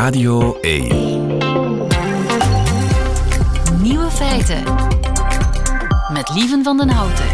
[0.00, 0.88] Radio 1.
[3.82, 4.62] Nieuwe feiten.
[6.12, 7.24] Met Lieven van den Houten.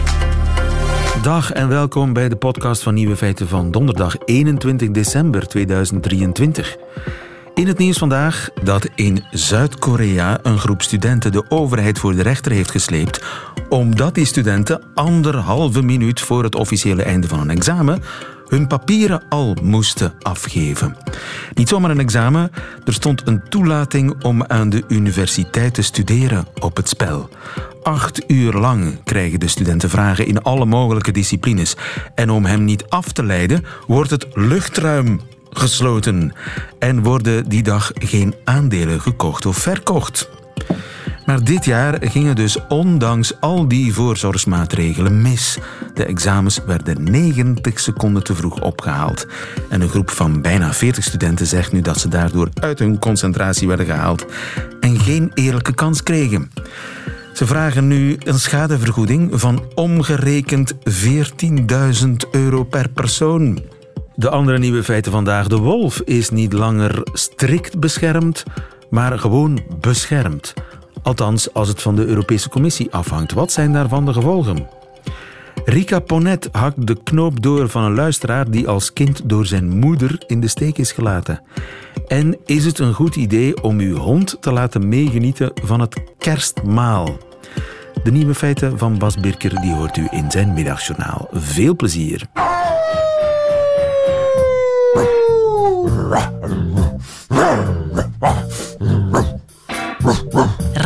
[1.22, 6.76] Dag en welkom bij de podcast van Nieuwe Feiten van donderdag 21 december 2023.
[7.54, 12.52] In het nieuws vandaag dat in Zuid-Korea een groep studenten de overheid voor de rechter
[12.52, 13.24] heeft gesleept
[13.68, 18.02] omdat die studenten anderhalve minuut voor het officiële einde van een examen
[18.48, 20.96] hun papieren al moesten afgeven.
[21.54, 22.50] Niet zomaar een examen,
[22.84, 27.28] er stond een toelating om aan de universiteit te studeren op het spel.
[27.82, 31.76] Acht uur lang krijgen de studenten vragen in alle mogelijke disciplines.
[32.14, 35.20] En om hem niet af te leiden, wordt het luchtruim
[35.50, 36.32] gesloten.
[36.78, 40.28] En worden die dag geen aandelen gekocht of verkocht.
[41.26, 45.58] Maar dit jaar ging het dus ondanks al die voorzorgsmaatregelen mis.
[45.94, 49.26] De examens werden 90 seconden te vroeg opgehaald.
[49.68, 53.68] En een groep van bijna 40 studenten zegt nu dat ze daardoor uit hun concentratie
[53.68, 54.26] werden gehaald
[54.80, 56.50] en geen eerlijke kans kregen.
[57.32, 60.80] Ze vragen nu een schadevergoeding van omgerekend 14.000
[62.30, 63.62] euro per persoon.
[64.14, 65.46] De andere nieuwe feiten vandaag.
[65.46, 68.44] De wolf is niet langer strikt beschermd,
[68.90, 70.54] maar gewoon beschermd.
[71.06, 73.32] Althans, als het van de Europese Commissie afhangt.
[73.32, 74.68] Wat zijn daarvan de gevolgen?
[75.64, 80.22] Rika Ponet hakt de knoop door van een luisteraar die als kind door zijn moeder
[80.26, 81.42] in de steek is gelaten.
[82.06, 87.18] En is het een goed idee om uw hond te laten meegenieten van het kerstmaal?
[88.04, 91.28] De nieuwe feiten van Bas Birker die hoort u in zijn middagjournaal.
[91.32, 92.28] Veel plezier.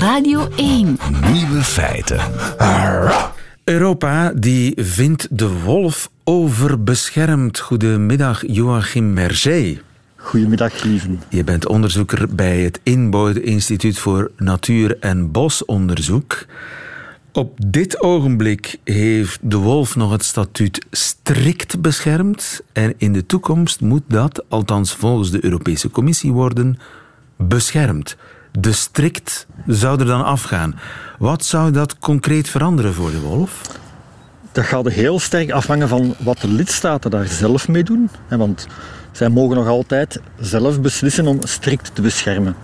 [0.00, 0.98] Radio 1.
[1.32, 2.20] Nieuwe feiten.
[3.64, 7.58] Europa die vindt de wolf overbeschermd.
[7.58, 9.82] Goedemiddag, Joachim Merget.
[10.16, 11.20] Goedemiddag, lieven.
[11.28, 16.46] Je bent onderzoeker bij het Inbouwde Instituut voor Natuur- en Bosonderzoek.
[17.32, 22.62] Op dit ogenblik heeft de wolf nog het statuut strikt beschermd.
[22.72, 26.78] En in de toekomst moet dat, althans volgens de Europese Commissie, worden
[27.36, 28.16] beschermd.
[28.52, 30.78] De strikt zou er dan afgaan.
[31.18, 33.60] Wat zou dat concreet veranderen voor de wolf?
[34.52, 38.10] Dat gaat heel sterk afhangen van wat de lidstaten daar zelf mee doen.
[38.28, 38.66] Want
[39.12, 42.56] zij mogen nog altijd zelf beslissen om strikt te beschermen.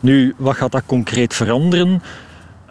[0.00, 2.02] Nu, wat gaat dat concreet veranderen?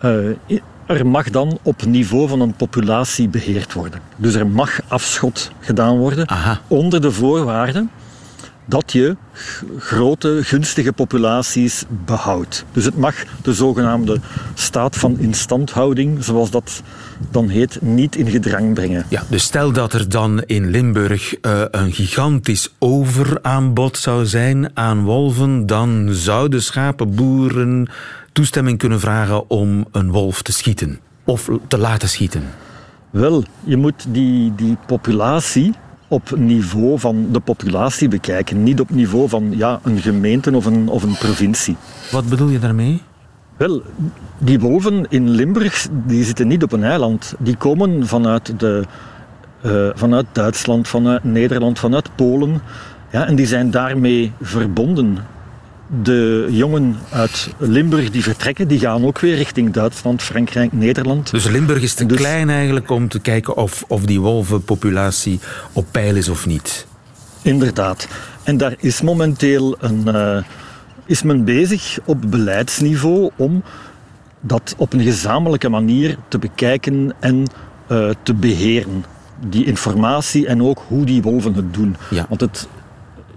[0.04, 4.00] Uh, er mag dan op niveau van een populatie beheerd worden.
[4.16, 6.60] Dus er mag afschot gedaan worden Aha.
[6.68, 7.90] onder de voorwaarden
[8.66, 9.16] dat je
[9.78, 12.66] grote, gunstige populaties behoudt.
[12.72, 14.20] Dus het mag de zogenaamde
[14.54, 16.82] staat van instandhouding, zoals dat
[17.32, 19.06] dan heet, niet in gedrang brengen.
[19.10, 25.04] Ja, dus stel dat er dan in Limburg uh, een gigantisch overaanbod zou zijn aan
[25.04, 27.90] wolven, dan zouden schapenboeren
[28.32, 32.44] toestemming kunnen vragen om een wolf te schieten of te laten schieten.
[33.10, 35.74] Wel, je moet die, die populatie
[36.08, 40.88] op niveau van de populatie bekijken, niet op niveau van ja, een gemeente of een,
[40.88, 41.76] of een provincie.
[42.12, 43.02] Wat bedoel je daarmee?
[43.58, 43.82] Wel,
[44.38, 47.36] die wolven in Limburg die zitten niet op een eiland.
[47.40, 48.84] Die komen vanuit, de,
[49.66, 52.62] uh, vanuit Duitsland, vanuit Nederland, vanuit Polen.
[53.12, 55.18] Ja, en die zijn daarmee verbonden
[56.04, 61.32] de jongen uit Limburg die vertrekken, die gaan ook weer richting Duitsland, Frankrijk, Nederland.
[61.32, 62.18] Dus Limburg is te dus...
[62.18, 65.40] klein eigenlijk om te kijken of, of die wolvenpopulatie
[65.74, 66.88] op peil is of niet.
[67.42, 68.08] Inderdaad.
[68.44, 70.38] En daar is momenteel een, uh,
[71.06, 73.64] is men bezig op beleidsniveau om
[74.42, 77.44] dat op een gezamenlijke manier te bekijken en
[77.92, 79.06] uh, te beheren.
[79.48, 81.96] Die informatie en ook hoe die wolven het doen.
[82.10, 82.26] Ja.
[82.30, 82.68] Want het,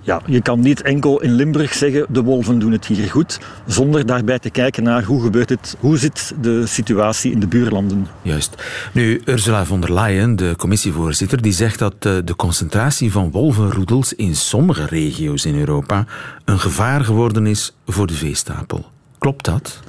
[0.09, 4.07] ja, je kan niet enkel in Limburg zeggen de wolven doen het hier goed, zonder
[4.07, 8.07] daarbij te kijken naar hoe gebeurt het, hoe zit de situatie in de buurlanden.
[8.23, 8.63] Juist.
[8.93, 14.13] Nu, Ursula von der Leyen, de commissievoorzitter, die zegt dat eh, de concentratie van wolvenroedels
[14.13, 16.05] in sommige regio's in Europa
[16.45, 18.87] een gevaar geworden is voor de veestapel.
[19.19, 19.81] Klopt dat?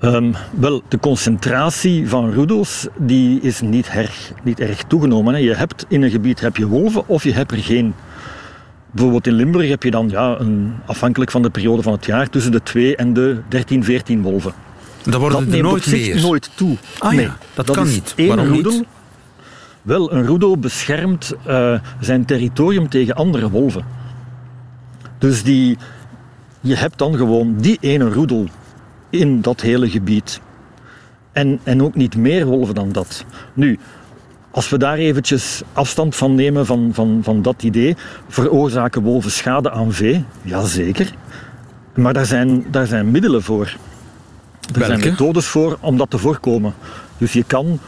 [0.00, 5.34] Um, wel, de concentratie van roedels die is niet, erg, niet erg toegenomen.
[5.34, 5.40] Hè.
[5.40, 7.94] Je hebt in een gebied heb je wolven of je hebt er geen.
[8.92, 12.30] Bijvoorbeeld in Limburg heb je dan, ja, een, afhankelijk van de periode van het jaar,
[12.30, 14.52] tussen de 2 en de 13, 14 wolven.
[15.02, 16.22] Dan worden dat er neemt nooit op zich meer.
[16.22, 16.76] nooit toe.
[16.98, 18.12] Ah nee, ja, dat, kan is niet.
[18.16, 18.72] één Waarom roedel.
[18.72, 18.84] niet?
[19.82, 23.84] Wel, een roedel beschermt uh, zijn territorium tegen andere wolven.
[25.18, 25.78] Dus die,
[26.60, 28.46] je hebt dan gewoon die ene roedel
[29.10, 30.40] in dat hele gebied.
[31.32, 33.24] En, en ook niet meer wolven dan dat.
[33.52, 33.78] Nu,
[34.52, 37.96] als we daar eventjes afstand van nemen van, van, van dat idee,
[38.28, 40.24] veroorzaken wolven schade aan vee?
[40.42, 41.14] Jazeker.
[41.94, 43.64] Maar daar zijn, daar zijn middelen voor.
[43.64, 43.76] Er
[44.72, 45.08] zijn Welke?
[45.08, 46.74] methodes voor om dat te voorkomen.
[47.18, 47.78] Dus je kan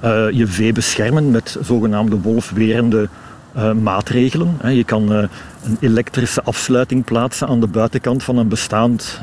[0.00, 3.08] eh, je vee beschermen met zogenaamde wolfwerende
[3.52, 4.56] eh, maatregelen.
[4.74, 5.18] Je kan eh,
[5.64, 9.20] een elektrische afsluiting plaatsen aan de buitenkant van een bestaand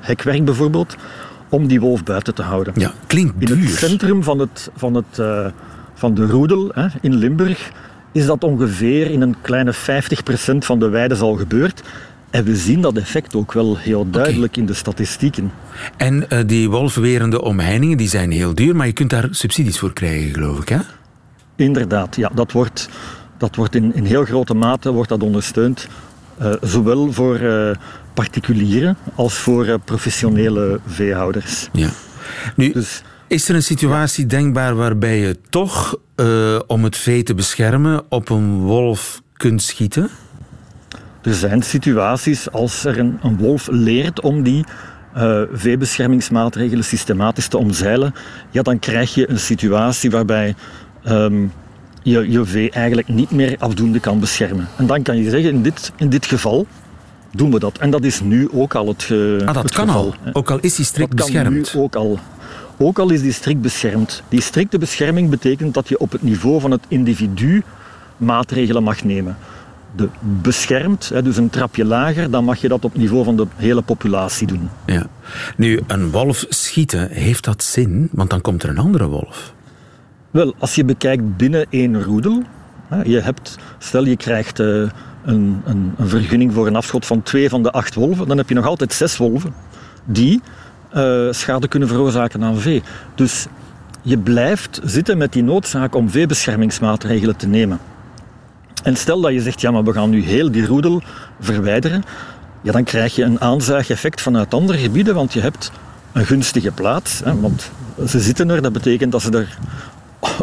[0.00, 0.96] hekwerk bijvoorbeeld,
[1.48, 2.72] om die wolf buiten te houden.
[2.76, 3.68] Ja, klinkt In het duur.
[3.68, 5.22] centrum van, het, van, het,
[6.02, 7.70] van de roedel hè, in Limburg
[8.12, 9.76] is dat ongeveer in een kleine 50%
[10.58, 11.82] van de weiden al gebeurd.
[12.30, 15.52] En we zien dat effect ook wel heel duidelijk in de statistieken.
[15.96, 19.92] En eh, die wolfwerende omheiningen die zijn heel duur, maar je kunt daar subsidies voor
[19.92, 20.68] krijgen, geloof ik.
[20.68, 20.78] Hè?
[21.56, 22.88] Inderdaad, ja, dat wordt,
[23.38, 25.88] dat wordt in, in heel grote mate wordt dat ondersteund.
[26.38, 27.70] eh, zowel voor eh,
[28.14, 31.68] particulieren als voor professionele veehouders.
[31.72, 31.88] Ja.
[32.56, 33.02] Nu, Dus
[33.32, 38.28] is er een situatie denkbaar waarbij je toch, eh, om het vee te beschermen, op
[38.28, 40.08] een wolf kunt schieten?
[41.22, 44.64] Er zijn situaties als er een, een wolf leert om die
[45.14, 48.14] eh, veebeschermingsmaatregelen systematisch te omzeilen,
[48.50, 50.54] ja, dan krijg je een situatie waarbij
[51.04, 51.46] ehm,
[52.02, 54.68] je je vee eigenlijk niet meer afdoende kan beschermen.
[54.76, 56.66] En dan kan je zeggen, in dit, in dit geval
[57.30, 57.78] doen we dat.
[57.78, 60.14] En dat is nu ook al het, ge, Ah, dat het kan geval.
[60.24, 60.32] al.
[60.32, 61.74] Ook al is die strikt dat kan beschermd.
[61.74, 62.18] nu ook al.
[62.82, 64.22] Ook al is die strikt beschermd.
[64.28, 67.62] Die strikte bescherming betekent dat je op het niveau van het individu
[68.16, 69.36] maatregelen mag nemen.
[69.96, 73.82] De beschermd, dus een trapje lager, dan mag je dat op niveau van de hele
[73.82, 74.68] populatie doen.
[74.86, 75.06] Ja.
[75.56, 78.08] Nu, een wolf schieten, heeft dat zin?
[78.12, 79.54] Want dan komt er een andere wolf.
[80.30, 82.42] Wel, als je bekijkt binnen één roedel,
[83.04, 84.90] je hebt, stel je krijgt eh, een,
[85.64, 88.54] een, een vergunning voor een afschot van twee van de acht wolven, dan heb je
[88.54, 89.54] nog altijd zes wolven
[90.04, 90.40] die
[90.92, 92.82] eh, schade kunnen veroorzaken aan vee.
[93.14, 93.46] Dus
[94.02, 97.78] je blijft zitten met die noodzaak om veebeschermingsmaatregelen te nemen.
[98.82, 101.02] En stel dat je zegt, ja, maar we gaan nu heel die roedel
[101.40, 102.02] verwijderen,
[102.62, 105.72] ja, dan krijg je een aanzuigeffect vanuit andere gebieden, want je hebt
[106.12, 107.20] een gunstige plaats.
[107.24, 107.70] Hè, want
[108.06, 109.58] ze zitten er, dat betekent dat ze er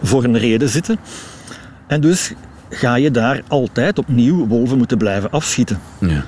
[0.02, 0.98] voor een reden zitten.
[1.88, 2.32] En dus
[2.70, 5.80] ga je daar altijd opnieuw wolven moeten blijven afschieten.
[6.00, 6.24] Ja.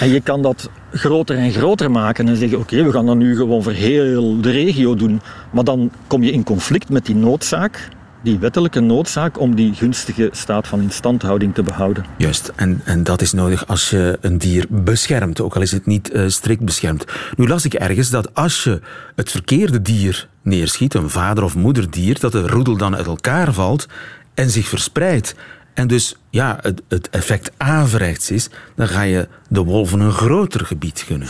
[0.00, 3.36] En je kan dat groter en groter maken en zeggen: Oké, we gaan dat nu
[3.36, 5.20] gewoon voor heel de regio doen.
[5.50, 7.88] Maar dan kom je in conflict met die noodzaak,
[8.22, 12.04] die wettelijke noodzaak, om die gunstige staat van instandhouding te behouden.
[12.18, 15.86] Juist, en, en dat is nodig als je een dier beschermt, ook al is het
[15.86, 17.04] niet eh, strikt beschermd.
[17.36, 18.80] Nu las ik ergens dat als je
[19.14, 23.86] het verkeerde dier neerschiet, een vader- of moederdier, dat de roedel dan uit elkaar valt
[24.34, 25.34] en zich verspreidt.
[25.74, 30.66] En dus ja, het, het effect averechts is, dan ga je de wolven een groter
[30.66, 31.28] gebied gunnen.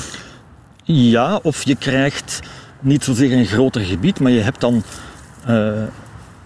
[0.84, 2.40] Ja, of je krijgt
[2.80, 4.82] niet zozeer een groter gebied, maar je hebt dan
[5.46, 5.72] eh,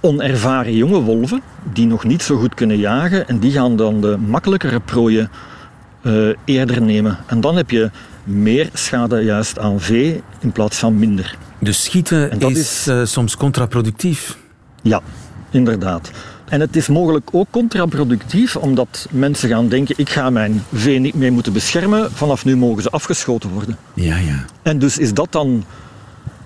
[0.00, 1.42] onervaren jonge wolven
[1.72, 5.30] die nog niet zo goed kunnen jagen en die gaan dan de makkelijkere prooien
[6.02, 7.18] eh, eerder nemen.
[7.26, 7.90] En dan heb je
[8.24, 11.36] meer schade juist aan vee in plaats van minder.
[11.60, 14.36] Dus schieten is, is- eh, soms contraproductief.
[14.82, 15.00] Ja,
[15.50, 16.10] inderdaad.
[16.48, 21.14] En het is mogelijk ook contraproductief omdat mensen gaan denken ik ga mijn vee niet
[21.14, 23.76] meer moeten beschermen, vanaf nu mogen ze afgeschoten worden.
[23.94, 24.44] Ja, ja.
[24.62, 25.64] En dus is dat dan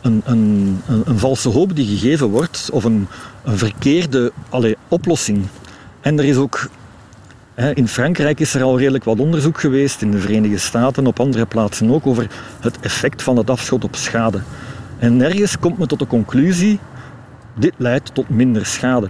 [0.00, 3.06] een, een, een, een valse hoop die gegeven wordt, of een,
[3.44, 5.46] een verkeerde allee, oplossing.
[6.00, 6.68] En er is ook,
[7.54, 11.20] hè, in Frankrijk is er al redelijk wat onderzoek geweest, in de Verenigde Staten, op
[11.20, 12.26] andere plaatsen ook, over
[12.60, 14.40] het effect van het afschot op schade.
[14.98, 16.78] En nergens komt men tot de conclusie,
[17.54, 19.08] dit leidt tot minder schade.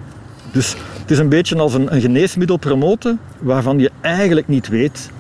[0.53, 5.11] Dus het is een beetje als een, een geneesmiddel promoten, waarvan je eigenlijk niet weet,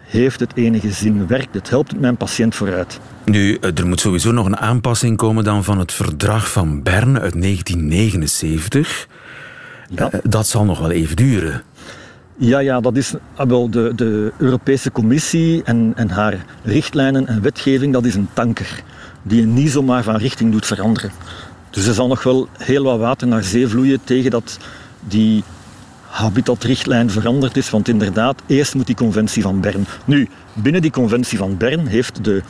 [0.00, 3.00] heeft het enige zin, werkt het, helpt het mijn patiënt vooruit.
[3.24, 7.20] Nu, eh, er moet sowieso nog een aanpassing komen dan van het verdrag van Bern
[7.20, 9.08] uit 1979.
[9.88, 10.10] Ja.
[10.10, 11.62] Eh, dat zal nog wel even duren.
[12.36, 17.42] Ja, ja, dat is ah, wel de, de Europese Commissie en, en haar richtlijnen en
[17.42, 18.82] wetgeving, dat is een tanker
[19.22, 21.10] die je niet zomaar van richting doet veranderen.
[21.76, 24.58] Dus er zal nog wel heel wat water naar zee vloeien tegen dat
[25.00, 25.44] die
[26.08, 27.70] habitatrichtlijn veranderd is.
[27.70, 29.86] Want inderdaad, eerst moet die conventie van Bern.
[30.04, 32.42] Nu, binnen die conventie van Bern heeft de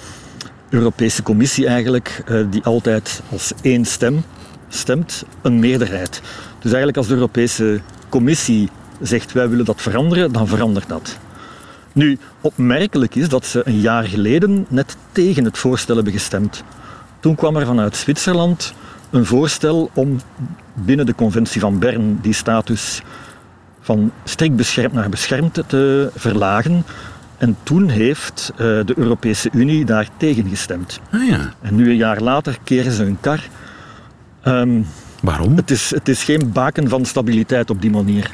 [0.68, 4.24] Europese Commissie eigenlijk, eh, die altijd als één stem
[4.68, 6.20] stemt, een meerderheid.
[6.58, 8.68] Dus eigenlijk als de Europese Commissie
[9.00, 11.18] zegt wij willen dat veranderen, dan verandert dat.
[11.92, 16.62] Nu, opmerkelijk is dat ze een jaar geleden net tegen het voorstel hebben gestemd.
[17.20, 18.74] Toen kwam er vanuit Zwitserland
[19.16, 20.20] een voorstel om
[20.74, 23.02] binnen de conventie van Bern die status
[23.80, 26.84] van strikt beschermd naar beschermd te verlagen.
[27.38, 31.00] En toen heeft eh, de Europese Unie daar tegen gestemd.
[31.10, 33.48] Ah ja, En nu een jaar later keren ze hun kar.
[34.42, 34.80] Ehm,
[35.22, 35.56] waarom?
[35.56, 38.30] het, is, het is geen baken van stabiliteit op die manier.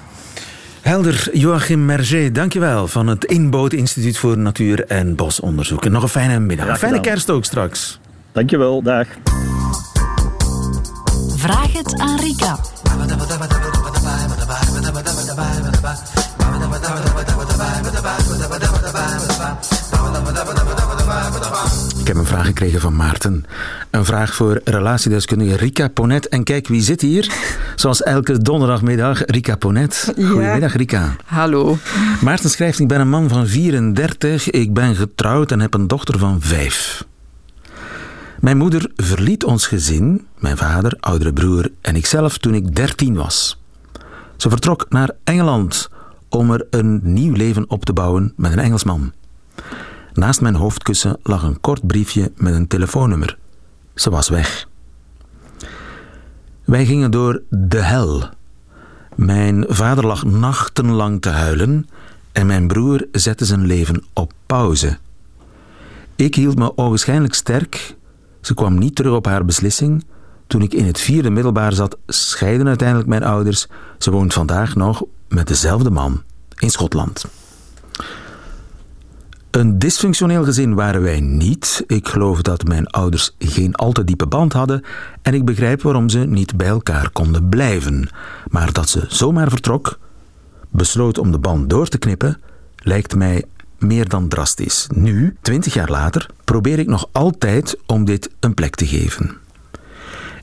[0.81, 5.85] Helder, Joachim Merger, dankjewel van het Inboot Instituut voor Natuur- en Bosonderzoek.
[5.85, 6.79] En nog een fijne middag.
[6.79, 8.01] Fijne kerst ook straks.
[8.33, 9.07] Dankjewel, dag.
[11.43, 12.59] Vraag het aan Rika.
[21.99, 23.45] Ik heb een vraag gekregen van Maarten.
[23.91, 26.29] Een vraag voor relatiedeskundige Rika Ponet.
[26.29, 27.33] En kijk, wie zit hier?
[27.77, 30.13] Zoals elke donderdagmiddag, Rika Ponet.
[30.17, 30.27] Ja.
[30.27, 31.17] Goedemiddag, Rika.
[31.25, 31.79] Hallo.
[32.21, 36.19] Maarten schrijft, ik ben een man van 34, ik ben getrouwd en heb een dochter
[36.19, 37.05] van 5.
[38.43, 43.61] Mijn moeder verliet ons gezin, mijn vader, oudere broer en ikzelf toen ik 13 was.
[44.37, 45.89] Ze vertrok naar Engeland
[46.29, 49.13] om er een nieuw leven op te bouwen met een Engelsman.
[50.13, 53.39] Naast mijn hoofdkussen lag een kort briefje met een telefoonnummer.
[53.95, 54.69] Ze was weg.
[56.65, 58.29] Wij gingen door de hel.
[59.15, 61.89] Mijn vader lag nachtenlang te huilen
[62.33, 64.99] en mijn broer zette zijn leven op pauze.
[66.17, 68.01] Ik hield me ogenschijnlijk sterk.
[68.43, 70.05] Ze kwam niet terug op haar beslissing.
[70.47, 73.67] Toen ik in het vierde middelbaar zat, scheiden uiteindelijk mijn ouders.
[73.99, 76.23] Ze woont vandaag nog met dezelfde man
[76.59, 77.25] in Schotland.
[79.51, 81.85] Een dysfunctioneel gezin waren wij niet.
[81.87, 84.83] Ik geloof dat mijn ouders geen al te diepe band hadden
[85.23, 88.09] en ik begrijp waarom ze niet bij elkaar konden blijven.
[88.49, 89.99] Maar dat ze zomaar vertrok,
[90.71, 92.41] besloot om de band door te knippen,
[92.77, 93.45] lijkt mij
[93.83, 94.87] meer dan drastisch.
[94.95, 99.37] Nu, twintig jaar later, probeer ik nog altijd om dit een plek te geven.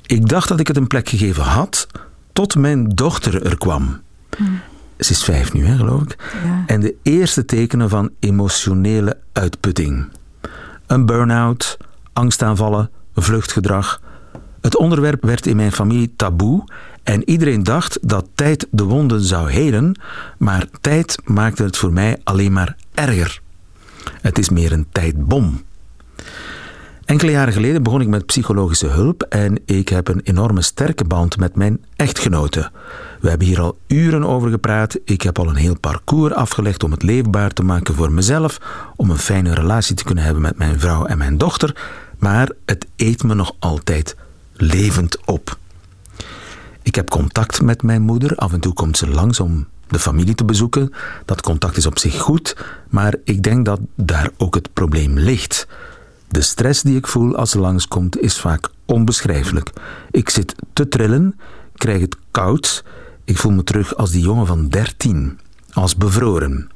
[0.06, 1.88] Ik dacht dat ik het een plek gegeven had,
[2.34, 4.00] tot mijn dochter er kwam.
[4.98, 6.16] Ze is vijf nu, hè, geloof ik.
[6.44, 6.64] Ja.
[6.66, 10.08] En de eerste tekenen van emotionele uitputting.
[10.88, 11.78] Een burn-out,
[12.14, 14.02] angstaanvallen, vluchtgedrag.
[14.62, 16.64] Het onderwerp werd in mijn familie taboe
[17.10, 20.00] en iedereen dacht dat tijd de wonden zou helen,
[20.38, 23.42] maar tijd maakte het voor mij alleen maar erger.
[24.22, 25.62] Het is meer een tijdbom.
[27.06, 31.38] Enkele jaren geleden begon ik met psychologische hulp en ik heb een enorme sterke band
[31.38, 32.72] met mijn echtgenote.
[33.22, 34.98] We hebben hier al uren over gepraat.
[35.04, 38.60] Ik heb al een heel parcours afgelegd om het leefbaar te maken voor mezelf,
[38.96, 41.76] om een fijne relatie te kunnen hebben met mijn vrouw en mijn dochter,
[42.18, 44.16] maar het eet me nog altijd
[44.54, 45.59] levend op.
[46.90, 48.36] Ik heb contact met mijn moeder.
[48.36, 50.94] Af en toe komt ze langs om de familie te bezoeken.
[51.26, 55.68] Dat contact is op zich goed, maar ik denk dat daar ook het probleem ligt.
[56.28, 59.72] De stress die ik voel als ze langskomt is vaak onbeschrijfelijk.
[60.12, 61.40] Ik zit te trillen,
[61.76, 62.84] krijg het koud.
[63.24, 65.40] Ik voel me terug als die jongen van 13,
[65.72, 66.70] als bevroren.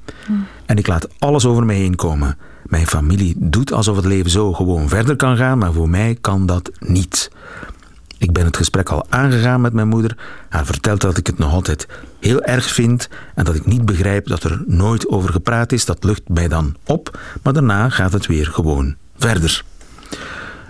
[0.66, 2.38] En ik laat alles over mij heen komen.
[2.64, 6.46] Mijn familie doet alsof het leven zo gewoon verder kan gaan, maar voor mij kan
[6.46, 7.32] dat niet.
[8.24, 10.18] Ik ben het gesprek al aangegaan met mijn moeder.
[10.50, 11.88] Haar vertelt dat ik het nog altijd
[12.20, 15.86] heel erg vind en dat ik niet begrijp dat er nooit over gepraat is.
[15.86, 19.64] Dat lucht mij dan op, maar daarna gaat het weer gewoon verder.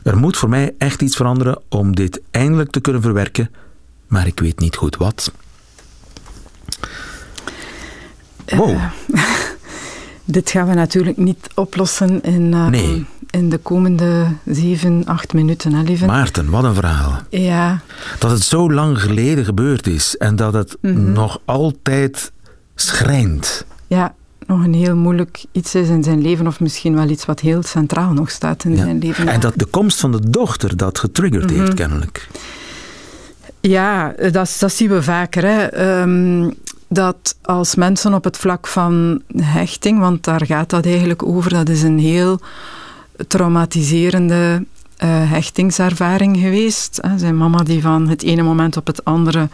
[0.03, 3.51] Er moet voor mij echt iets veranderen om dit eindelijk te kunnen verwerken,
[4.07, 5.31] maar ik weet niet goed wat.
[8.45, 8.81] Wow,
[10.25, 13.05] Dit gaan we natuurlijk niet oplossen in, eh, Nee.
[13.29, 16.05] in de komende zeven, acht minuten, hè, lieve?
[16.05, 17.19] Maarten, wat een verhaal.
[17.29, 17.81] Ja,
[18.19, 22.31] Dat het zo lang geleden gebeurd is en dat het nog altijd
[22.75, 23.65] schrijnt.
[23.87, 24.13] ja,
[24.47, 27.63] nog een heel moeilijk iets is in zijn leven, of misschien wel iets wat heel
[27.63, 28.83] centraal nog staat in Ja.
[28.83, 29.27] zijn leven.
[29.27, 32.27] En dat de komst van de dochter dat getriggerd heeft, kennelijk.
[33.59, 35.43] Ja, dat, dat zien we vaker.
[35.45, 35.61] Hè.
[35.63, 36.49] Ehm,
[36.93, 41.69] dat als mensen op het vlak van hechting, want daar gaat dat eigenlijk over, dat
[41.69, 42.39] is een heel
[43.27, 44.65] traumatiserende
[44.97, 46.99] eh, hechtingservaring geweest.
[47.01, 47.17] Hè.
[47.17, 49.49] Zijn mama die van het ene moment op het andere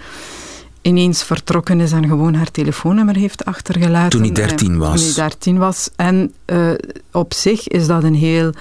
[0.81, 4.10] ineens vertrokken is en gewoon haar telefoonnummer heeft achtergelaten.
[4.10, 4.96] Toen hij 13 Eh, was.
[4.96, 5.89] Toen hij 13 was.
[5.96, 6.72] En eh,
[7.12, 8.51] op zich is dat een heel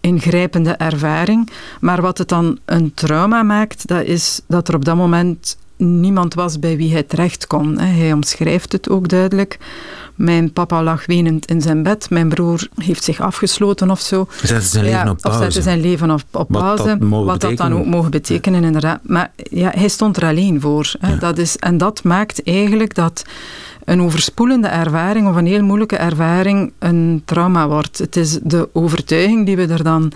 [0.00, 1.50] ingrijpende ervaring.
[1.80, 6.34] Maar wat het dan een trauma maakt, dat is dat er op dat moment niemand
[6.34, 7.78] was bij wie hij terecht kon.
[7.78, 9.58] Hij omschrijft het ook duidelijk.
[10.14, 12.10] Mijn papa lag wenend in zijn bed.
[12.10, 14.26] Mijn broer heeft zich afgesloten of zo.
[14.42, 15.40] Zette zijn leven Ja, op Of pauze.
[15.42, 16.98] zette zijn leven op, op Wat pauze.
[16.98, 19.00] dat wat dat dan ook mogen betekenen, inderdaad.
[19.02, 20.92] Maar ja, hij stond er alleen voor.
[21.00, 21.12] Hè.
[21.12, 21.16] Ja.
[21.18, 23.24] Dat is, en dat maakt eigenlijk dat
[23.84, 27.98] een overspoelende ervaring of een heel moeilijke ervaring een trauma wordt.
[27.98, 30.12] Het is de overtuiging die we er dan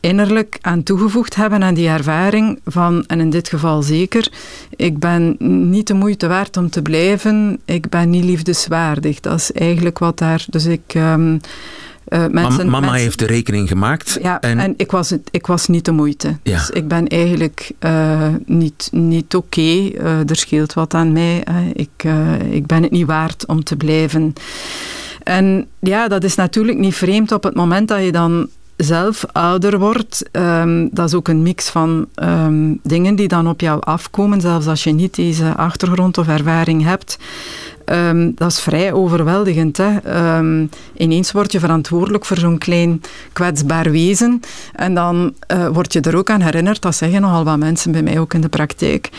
[0.00, 4.32] innerlijk aan toegevoegd hebben aan die ervaring van, en in dit geval zeker,
[4.76, 5.36] ik ben
[5.70, 9.20] niet de moeite waard om te blijven, ik ben niet liefdeswaardig.
[9.20, 10.44] Dat is eigenlijk wat daar...
[10.48, 10.82] Dus ik...
[10.86, 11.36] ehm,
[12.08, 14.18] Uh, mensen, mama heeft de rekening gemaakt.
[14.22, 16.36] Ja, en, ik, was het, ik was niet de moeite.
[16.42, 16.58] Ja.
[16.58, 19.60] Dus ik ben eigenlijk uh, niet, niet oké.
[19.60, 19.94] Okay.
[20.00, 21.44] Uh, er scheelt wat aan mij.
[21.72, 22.04] ik,
[22.50, 24.32] ik ben het niet waard om te blijven.
[25.22, 28.48] En ja, dat is natuurlijk niet vreemd op het moment dat je dan
[28.82, 33.60] zelf ouder wordt, um, dat is ook een mix van um, dingen die dan op
[33.60, 37.18] jou afkomen, zelfs als je niet deze achtergrond of ervaring hebt.
[37.84, 39.76] Um, dat is vrij overweldigend.
[39.76, 39.98] Hè?
[40.96, 43.00] ineens word je verantwoordelijk voor zo'n klein
[43.32, 44.40] kwetsbaar wezen.
[44.74, 48.02] En dan uh, word je er ook aan herinnerd, dat zeggen nogal wat mensen bij
[48.02, 49.10] mij ook in de praktijk.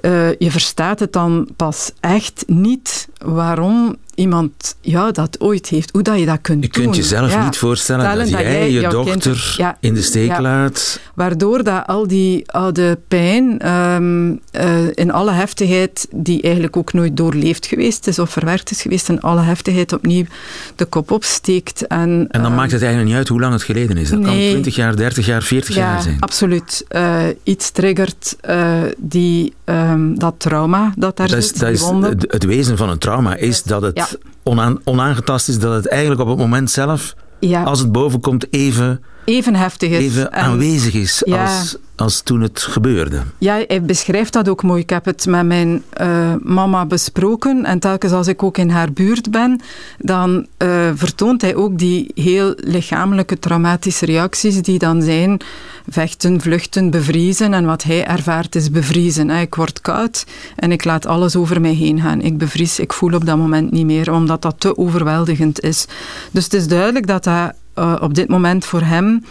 [0.00, 6.02] Uh, je verstaat het dan pas echt niet waarom iemand ja, dat ooit heeft, hoe
[6.02, 6.70] dat je dat kunt doen.
[6.72, 11.00] Je kunt jezelf niet voorstellen dat, jij je dochter in de steek laat.
[11.14, 17.16] Waardoor dat al die oude pijn um, uh, in alle heftigheid, die eigenlijk ook nooit
[17.16, 20.24] doorleefd geweest is of verwerkt is geweest, in alle heftigheid opnieuw
[20.76, 21.86] de kop opsteekt.
[21.86, 24.10] En, en dan uh, maakt het eigenlijk niet uit hoe lang het geleden is.
[24.10, 26.16] Dat nee, kan 20 jaar, 30 jaar, 40 jaar zijn.
[26.20, 26.84] absoluut.
[26.90, 28.36] Uh, iets triggert
[28.96, 31.54] die, um, dat trauma dat daar dat zit.
[31.54, 34.11] Is, dat is het, het wezen van een trauma is dat het
[34.42, 37.14] onaan, onaangetast is, dat het eigenlijk op het moment zelf,
[37.64, 39.98] als het bovenkomt, even, even heftig is.
[39.98, 43.22] Even aanwezig is als, als toen het gebeurde.
[43.38, 44.80] Ja, hij beschrijft dat ook mooi.
[44.82, 48.92] Ik heb het met mijn uh, mama besproken en telkens als ik ook in haar
[48.92, 49.60] buurt ben,
[49.98, 55.40] dan uh, vertoont hij ook die heel lichamelijke traumatische reacties die dan zijn
[55.88, 59.30] vechten, vluchten, bevriezen en wat hij ervaart is bevriezen.
[59.30, 60.26] Ik word koud
[60.56, 62.20] en ik laat alles over mij heen gaan.
[62.20, 65.86] Ik bevries, ik voel op dat moment niet meer, omdat dat te overweldigend is.
[66.30, 69.24] Dus het is duidelijk dat dat uh, op dit moment voor hem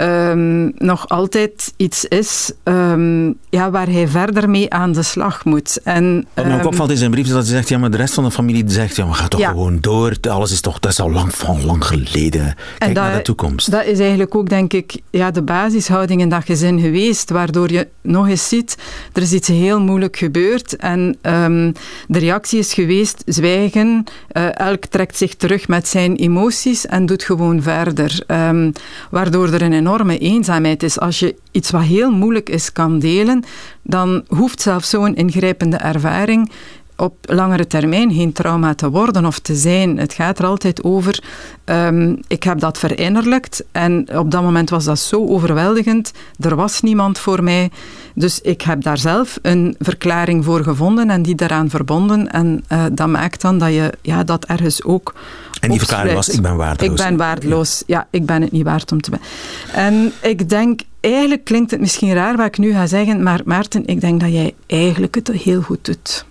[0.00, 5.80] um, nog altijd iets is um, ja, waar hij verder mee aan de slag moet.
[5.84, 7.96] En, Wat ook ehm, opvalt in zijn brief is dat hij zegt, ja, maar de
[7.96, 10.16] rest van de familie zegt, ja, maar ga toch gewoon door.
[10.28, 12.54] Alles is toch, dat is al lang van lang geleden.
[12.78, 13.70] Kijk naar de toekomst.
[13.70, 17.88] Dat is eigenlijk ook, denk ik, ja, de basishouding in dat gezin geweest, waardoor je
[18.00, 18.76] nog eens ziet,
[19.12, 21.72] er is iets heel moeilijk gebeurd en um,
[22.06, 27.22] de reactie is geweest, zwijgen, uh, elk trekt zich terug met zijn emoties en doet
[27.22, 28.22] gewoon verder.
[28.26, 28.72] Um,
[29.10, 31.00] waardoor er een enorme eenzaamheid is.
[31.00, 33.44] Als je iets wat heel moeilijk is kan delen,
[33.82, 36.50] dan hoeft zelfs zo'n ingrijpende ervaring
[36.98, 39.98] op langere termijn geen trauma te worden of te zijn.
[39.98, 41.22] Het gaat er altijd over,
[41.64, 46.12] um, ik heb dat verinnerlijkt en op dat moment was dat zo overweldigend.
[46.40, 47.70] Er was niemand voor mij.
[48.14, 52.30] Dus ik heb daar zelf een verklaring voor gevonden en die daaraan verbonden.
[52.30, 55.14] En uh, dat maakt dan dat je ja, dat ergens ook.
[55.60, 57.00] En die verklaring was: ik ben waardeloos.
[57.00, 57.82] Ik ben waardeloos.
[57.86, 59.92] Ja, ik ben het niet waard om te zijn.
[59.92, 63.86] En ik denk, eigenlijk klinkt het misschien raar wat ik nu ga zeggen, maar Maarten,
[63.86, 66.26] ik denk dat jij eigenlijk het heel goed doet.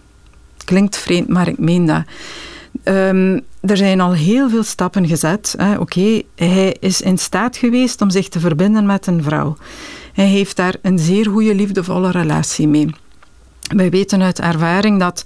[0.67, 2.03] Klinkt vreemd, maar ik meen dat.
[2.83, 5.55] Um, er zijn al heel veel stappen gezet.
[5.79, 9.57] Oké, hij is in staat geweest om zich te verbinden met een vrouw.
[10.13, 12.89] Hij heeft daar een zeer goede, liefdevolle relatie mee.
[13.75, 15.23] Wij weten uit ervaring dat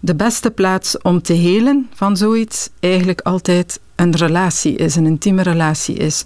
[0.00, 5.42] de beste plaats om te helen van zoiets eigenlijk altijd een relatie is, een intieme
[5.42, 6.24] relatie is.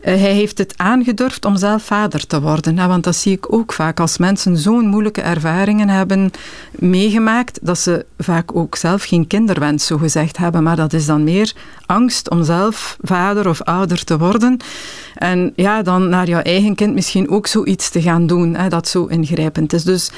[0.00, 2.88] Eh, hij heeft het aangedurfd om zelf vader te worden.
[2.88, 4.00] want dat zie ik ook vaak.
[4.00, 6.30] Als mensen zo'n moeilijke ervaringen hebben
[6.72, 10.62] meegemaakt, dat ze vaak ook zelf geen kinderwens zo gezegd hebben.
[10.62, 11.52] Maar dat is dan meer
[11.86, 14.56] angst om zelf vader of ouder te worden.
[15.14, 18.88] En ja, dan naar jouw eigen kind misschien ook zoiets te gaan doen, hè, dat
[18.88, 19.84] zo ingrijpend is.
[19.84, 20.10] Dus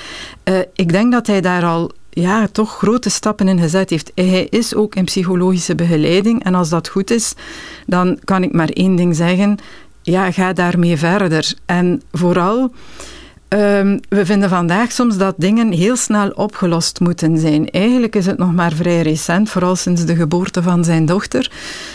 [0.44, 4.12] uh, ik denk dat hij daar al ja, toch grote stappen in gezet heeft.
[4.14, 7.34] Hij is ook in psychologische begeleiding en als dat goed is,
[7.86, 9.58] dan kan ik maar één ding zeggen.
[10.02, 11.54] Ja, ga daarmee verder.
[11.66, 12.72] En vooral,
[13.48, 17.70] um, we vinden vandaag soms dat dingen heel snel opgelost moeten zijn.
[17.70, 21.50] Eigenlijk is het nog maar vrij recent, vooral sinds de geboorte van zijn dochter,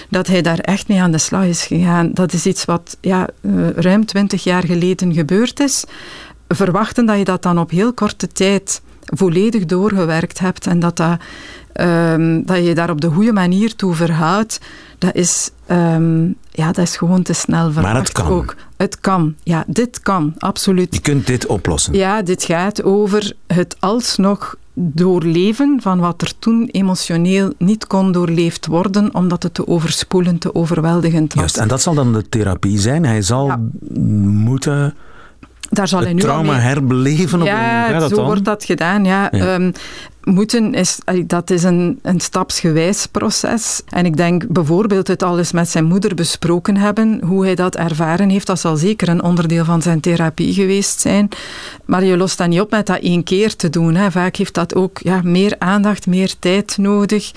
[0.10, 2.12] dat hij daar echt mee aan de slag is gegaan.
[2.14, 5.84] Dat is iets wat ja, uh, ruim twintig jaar geleden gebeurd is.
[6.48, 11.20] Verwachten dat je dat dan op heel korte tijd volledig doorgewerkt hebt en dat, dat,
[11.82, 14.60] um, dat je daar op de goede manier toe verhoudt,
[14.98, 17.94] dat is, um, ja, dat is gewoon te snel verwacht.
[17.94, 18.28] Maar het kan.
[18.28, 18.56] Ook.
[18.78, 20.96] Het kan, ja, dit kan, absoluut.
[20.96, 21.94] Je kunt dit oplossen.
[21.94, 28.65] Ja, dit gaat over het alsnog doorleven van wat er toen emotioneel niet kon doorleefd
[28.65, 31.41] worden, omdat het te overspoelend, te overweldigend was.
[31.41, 33.06] Juist, en dat zal dan de therapie zijn.
[33.06, 33.60] Hij zal ja.
[34.30, 34.94] moeten
[35.69, 36.62] daar zal het hij nu trauma mee...
[36.62, 37.41] herbeleven?
[37.41, 38.25] Op ja, dat zo dan?
[38.25, 39.06] wordt dat gedaan.
[39.06, 39.28] Ja.
[39.32, 39.54] Ja.
[39.54, 39.71] Um,
[40.25, 43.82] moeten is, dat is een, een stapsgewijs proces.
[43.89, 47.75] En ik denk bijvoorbeeld het al eens met zijn moeder besproken hebben, hoe hij dat
[47.75, 48.47] ervaren heeft.
[48.47, 51.30] Dat zal zeker een onderdeel van zijn therapie geweest zijn.
[51.86, 53.95] Maar je lost dat niet op met dat één keer te doen.
[53.95, 54.12] Hè.
[54.12, 57.32] Vaak heeft dat ook ja, meer aandacht, meer tijd nodig.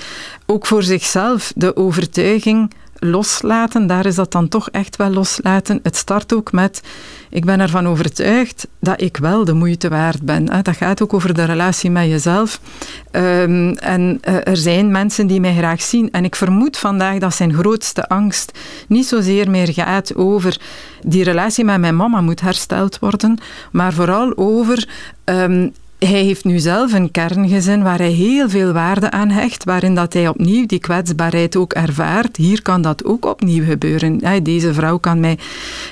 [0.46, 5.80] Ook voor zichzelf de overtuiging loslaten, daar is dat dan toch echt wel loslaten.
[5.82, 6.82] Het start ook met,
[7.30, 10.44] ik ben ervan overtuigd dat ik wel de moeite waard ben.
[10.44, 12.60] Dat gaat ook over de relatie met jezelf.
[13.10, 16.10] Ehm, en eh, er zijn mensen die mij graag zien.
[16.10, 18.58] En ik vermoed vandaag dat zijn grootste angst
[18.88, 20.60] niet zozeer meer gaat over
[21.02, 23.38] die relatie met mijn mama moet hersteld worden,
[23.72, 24.88] maar vooral over
[25.24, 29.94] ehm, hij heeft nu zelf een kerngezin waar hij heel veel waarde aan hecht, waarin
[29.94, 32.36] dat hij opnieuw die kwetsbaarheid ook ervaart.
[32.36, 34.42] Hier kan dat ook opnieuw gebeuren.
[34.42, 35.38] Deze vrouw kan mij...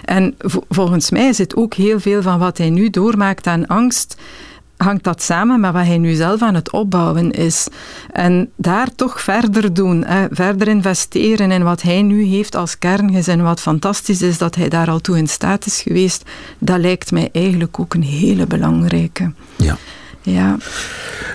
[0.04, 0.34] En
[0.68, 4.16] volgens mij zit ook heel veel van wat hij nu doormaakt aan angst
[4.76, 7.68] hangt dat samen met wat hij nu zelf aan het opbouwen is.
[8.12, 13.42] En daar toch verder doen, hè, verder investeren in wat hij nu heeft als kerngezin,
[13.42, 16.24] wat fantastisch is dat hij daar al toe in staat is geweest,
[16.58, 19.32] dat lijkt mij eigenlijk ook een hele belangrijke.
[19.56, 19.76] Ja.
[20.22, 20.56] Ja.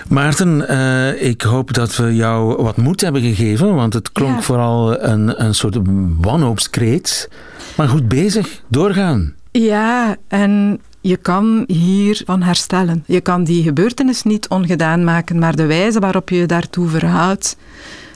[0.08, 5.02] Maarten, uh, ik hoop dat we jou wat moed hebben gegeven, want het klonk vooral
[5.02, 5.76] een, een soort
[6.20, 7.28] wanhoopskreet.
[7.76, 9.34] Maar goed bezig, doorgaan.
[9.50, 13.04] Ja, en je kan hiervan herstellen.
[13.06, 17.56] Je kan die gebeurtenis niet ongedaan maken, maar de wijze waarop je je daartoe verhoudt,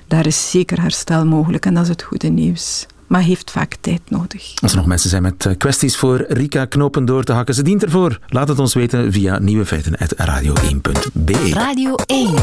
[0.09, 4.01] daar is zeker herstel mogelijk en dat is het goede nieuws maar heeft vaak tijd
[4.09, 4.53] nodig.
[4.62, 7.62] Als er nog mensen zijn met eh, kwesties voor Rika Knopen door te hakken, ze
[7.62, 8.18] dient ervoor.
[8.29, 11.51] Laat het ons weten via nieuwefeiten.radio1.be.
[11.53, 12.35] Radio 1.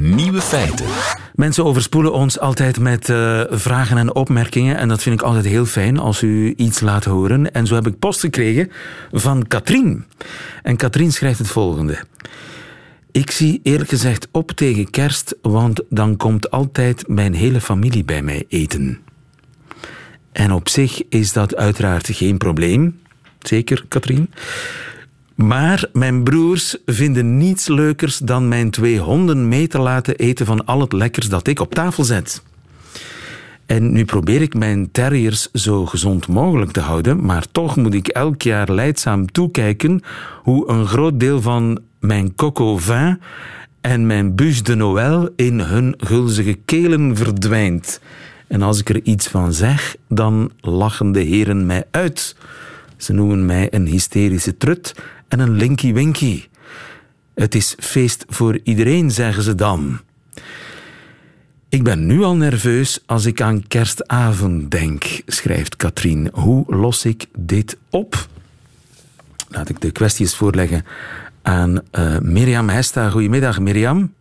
[0.00, 0.86] Nieuwe feiten.
[1.34, 4.76] Mensen overspoelen ons altijd met uh, vragen en opmerkingen.
[4.76, 7.52] En dat vind ik altijd heel fijn als u iets laat horen.
[7.52, 8.70] En zo heb ik post gekregen
[9.12, 10.04] van Katrien.
[10.62, 12.04] En Katrien schrijft het volgende.
[13.12, 18.22] Ik zie eerlijk gezegd op tegen kerst, want dan komt altijd mijn hele familie bij
[18.22, 18.98] mij eten.
[20.32, 23.00] En op zich is dat uiteraard geen probleem.
[23.38, 24.30] Zeker, Katrien.
[25.34, 30.64] Maar mijn broers vinden niets leukers dan mijn twee honden mee te laten eten van
[30.64, 32.42] al het lekkers dat ik op tafel zet.
[33.66, 38.08] En nu probeer ik mijn terriers zo gezond mogelijk te houden, maar toch moet ik
[38.08, 40.00] elk jaar leidzaam toekijken
[40.42, 43.20] hoe een groot deel van mijn coco vin
[43.80, 48.00] en mijn bûche de Noël in hun gulzige kelen verdwijnt.
[48.46, 52.36] En als ik er iets van zeg, dan lachen de heren mij uit.
[52.96, 54.94] Ze noemen mij een hysterische trut
[55.32, 56.44] en een linky winky.
[57.34, 60.00] Het is feest voor iedereen, zeggen ze dan.
[61.68, 66.28] Ik ben nu al nerveus als ik aan kerstavond denk, schrijft Katrien.
[66.32, 68.28] Hoe los ik dit op?
[69.48, 70.84] Laat ik de kwesties voorleggen
[71.42, 73.10] aan uh, Mirjam Hesta.
[73.10, 74.12] Goedemiddag, Mirjam.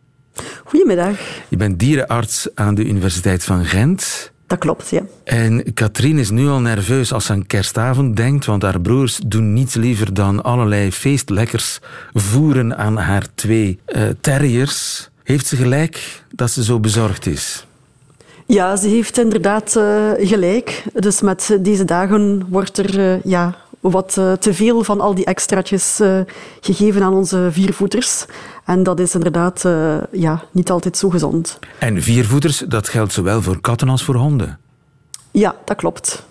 [0.64, 1.20] Goedemiddag.
[1.48, 4.31] Je bent dierenarts aan de Universiteit van Gent.
[4.52, 5.02] Dat klopt, ja.
[5.24, 9.54] En Katrien is nu al nerveus als ze aan kerstavond denkt, want haar broers doen
[9.54, 11.80] niets liever dan allerlei feestlekkers
[12.14, 15.10] voeren aan haar twee uh, terriers.
[15.24, 17.66] Heeft ze gelijk dat ze zo bezorgd is?
[18.46, 20.84] Ja, ze heeft inderdaad uh, gelijk.
[20.94, 25.26] Dus met deze dagen wordt er uh, ja, wat uh, te veel van al die
[25.26, 26.20] extraatjes uh,
[26.62, 28.26] gegeven aan onze viervoeters.
[28.66, 31.60] En dat is inderdaad uh, ja, niet altijd zo gezond.
[31.80, 34.60] En viervoeters, dat geldt zowel voor katten als voor honden?
[35.32, 36.26] Ja, dat klopt.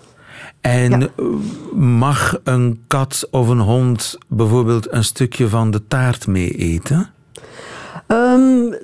[0.61, 1.09] En ja.
[1.75, 7.11] mag een kat of een hond bijvoorbeeld een stukje van de taart mee eten?
[8.07, 8.75] Um,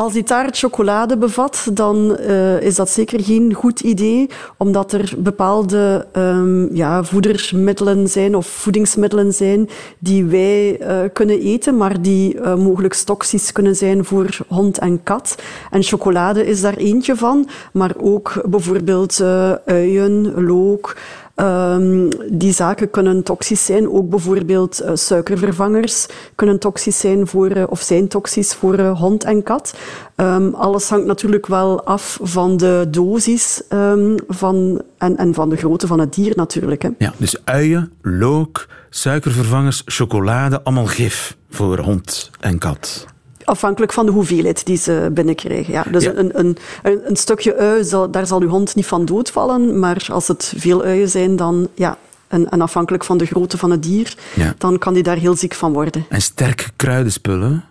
[0.00, 5.14] als die taart chocolade bevat, dan uh, is dat zeker geen goed idee, omdat er
[5.18, 12.34] bepaalde um, ja, voedermiddelen zijn of voedingsmiddelen zijn die wij uh, kunnen eten, maar die
[12.34, 15.34] uh, mogelijk toxisch kunnen zijn voor hond en kat.
[15.70, 19.22] En chocolade is daar eentje van, maar ook bijvoorbeeld
[19.64, 20.96] uien, look.
[21.40, 23.90] Um, die zaken kunnen toxisch zijn.
[23.90, 29.24] Ook bijvoorbeeld uh, suikervervangers kunnen toxisch zijn voor, uh, of zijn toxisch voor uh, hond
[29.24, 29.74] en kat.
[30.16, 35.56] Um, alles hangt natuurlijk wel af van de dosis um, van, en, en van de
[35.56, 36.82] grootte van het dier natuurlijk.
[36.82, 36.88] Hè.
[36.98, 43.06] Ja, dus uien, look, suikervervangers, chocolade, allemaal gif voor hond en kat.
[43.50, 45.72] Afhankelijk van de hoeveelheid die ze binnenkrijgen.
[45.72, 45.84] Ja.
[45.90, 46.12] Dus ja.
[46.14, 49.78] Een, een, een, stukje ui, zal, daar zal uw hond niet van doodvallen.
[49.78, 53.70] Maar als het veel uien zijn, dan ja, en, en, afhankelijk van de grootte van
[53.70, 54.54] het dier, ja.
[54.58, 56.06] dan kan die daar heel ziek van worden.
[56.08, 57.64] En sterke kruidenspullen?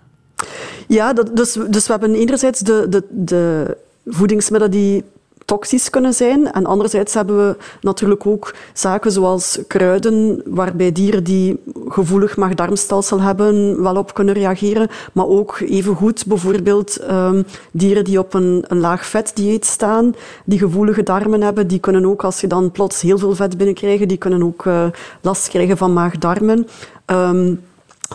[0.88, 5.04] Ja, dat, dus, dus we hebben enerzijds de, de, de voedingsmiddelen die
[5.50, 6.52] toxisch kunnen zijn.
[6.52, 13.82] En anderzijds hebben we natuurlijk ook zaken zoals kruiden, waarbij dieren die gevoelig maag-darmstelsel hebben
[13.82, 14.88] wel op kunnen reageren.
[15.14, 21.04] Maar ook evengoed bijvoorbeeld um, dieren die op een, een laag vetdieet staan, die gevoelige
[21.04, 24.44] darmen hebben, die kunnen ook, als je dan plots heel veel vet binnenkrijgt, die kunnen
[24.44, 24.86] ook uh,
[25.22, 26.68] last krijgen van maag-darmen.
[27.06, 27.60] Um,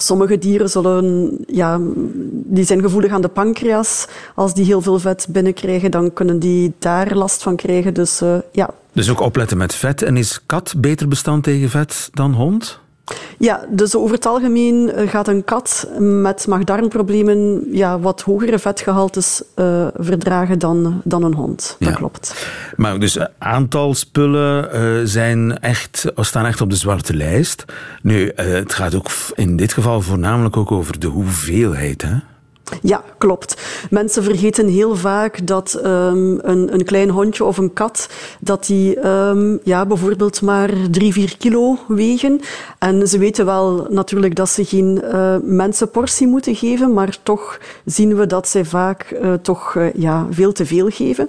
[0.00, 1.80] Sommige dieren zullen, ja,
[2.54, 4.06] die zijn gevoelig aan de pancreas.
[4.34, 7.94] Als die heel veel vet binnenkrijgen, dan kunnen die daar last van krijgen.
[7.94, 8.70] Dus uh, ja.
[8.92, 10.02] Dus ook opletten met vet.
[10.02, 12.82] En is kat beter bestand tegen vet dan hond?
[13.38, 19.42] Ja, dus over het algemeen eh, gaat een kat met maagdarmproblemen ja, wat hogere vetgehaltes
[19.56, 21.76] uh, verdragen dan, dan een hond.
[21.78, 22.48] Dat klopt.
[22.76, 27.64] Maar dus een aantal spullen uh, zijn echt, staan echt op de zwarte lijst.
[28.02, 32.02] Nu, het gaat ook in dit geval voornamelijk ook over de hoeveelheid.
[32.02, 32.14] Hè?
[32.82, 33.56] Ja, klopt.
[33.90, 38.08] Mensen vergeten heel vaak dat um, een, een, klein hondje of een kat,
[38.40, 42.40] dat die um, ja, bijvoorbeeld maar drie, vier kilo wegen.
[42.78, 48.16] En ze weten wel natuurlijk dat ze geen uh, mensenportie moeten geven, maar toch zien
[48.16, 51.28] we dat zij vaak uh, toch uh, ja, veel te veel geven.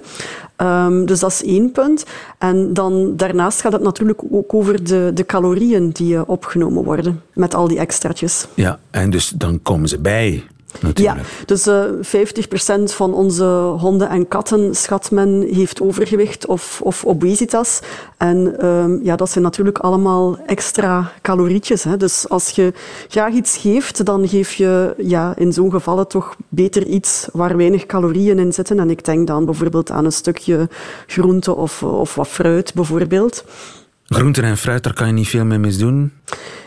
[0.56, 2.04] Um, dus dat is één punt.
[2.38, 7.54] En dan daarnaast gaat het natuurlijk ook over de, de calorieën die opgenomen worden met
[7.54, 8.46] al die extraatjes.
[8.54, 10.44] Ja, en dus dan komen ze bij
[10.94, 12.26] ja, dus uh, eh,
[12.80, 13.44] 50% van onze
[13.78, 17.80] honden en katten, schat men, heeft overgewicht of, of obesitas.
[18.16, 21.84] En um, ja, dat zijn natuurlijk allemaal extra calorietjes.
[21.84, 21.96] Hè.
[21.96, 22.72] Dus als je
[23.08, 27.86] graag iets geeft, dan geef je ja, in zo'n gevallen toch beter iets waar weinig
[27.86, 28.78] calorieën in zitten.
[28.78, 30.68] En ik denk dan bijvoorbeeld aan een stukje
[31.06, 33.44] groente of, of wat fruit bijvoorbeeld.
[34.04, 36.12] Groenten en fruit, daar kan je niet veel mee misdoen?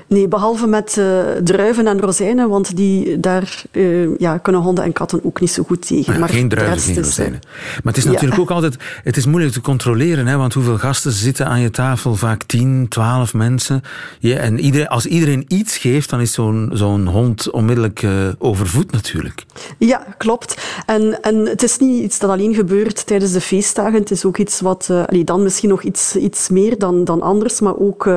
[0.09, 4.93] Nee, behalve met uh, druiven en rozijnen, want die, daar uh, ja, kunnen honden en
[4.93, 6.11] katten ook niet zo goed tegen.
[6.11, 7.39] Maar, maar geen druiven, geen rozijnen.
[7.83, 8.41] Maar het is natuurlijk ja.
[8.41, 12.15] ook altijd het is moeilijk te controleren, hè, want hoeveel gasten zitten aan je tafel?
[12.15, 13.81] Vaak 10, 12 mensen.
[14.19, 18.91] Ja, en iedereen, als iedereen iets geeft, dan is zo'n zo'n hond onmiddellijk uh, overvoed
[18.91, 19.45] natuurlijk.
[19.77, 20.61] Ja, klopt.
[20.85, 23.99] En, en het is niet iets dat alleen gebeurt tijdens de feestdagen.
[23.99, 24.89] Het is ook iets wat,
[25.25, 28.09] dan misschien nog iets, iets meer dan, dan anders, maar ook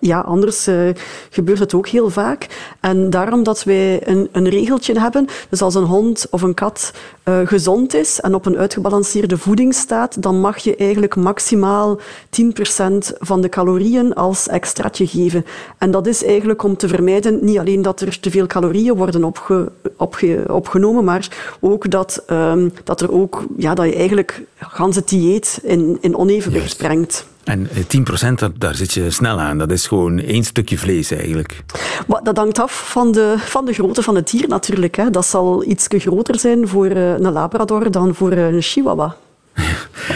[0.00, 0.68] ja, anders
[1.30, 2.46] gebeurt het ook heel vaak.
[2.80, 6.92] En daarom dat wij een, een regeltje hebben, dus als een hond of een kat
[7.24, 12.00] uh, gezond is en op een uitgebalanceerde voeding staat, dan mag je eigenlijk maximaal 10%
[13.18, 15.44] van de calorieën als extraatje geven.
[15.78, 19.24] En dat is eigenlijk om te vermijden, niet alleen dat er te veel calorieën worden
[19.24, 21.28] opge, opge, opgenomen, maar
[21.60, 26.76] ook dat, um, dat, er ook, ja, dat je eigenlijk ganse dieet in, in onevenwicht
[26.76, 27.26] brengt.
[27.50, 29.58] En 10% dat, daar zit je snel aan.
[29.58, 31.62] Dat is gewoon één stukje vlees eigenlijk.
[32.06, 34.96] Maar dat hangt af van de, van de grootte van het dier natuurlijk.
[34.96, 35.10] Hè.
[35.10, 39.16] Dat zal iets groter zijn voor een Labrador dan voor een Chihuahua.